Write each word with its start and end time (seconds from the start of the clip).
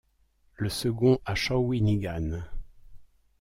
Le 0.55 0.67
second 0.67 1.19
à 1.25 1.35
Shawinigan. 1.35 2.41